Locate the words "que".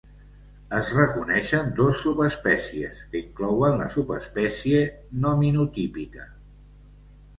3.11-3.21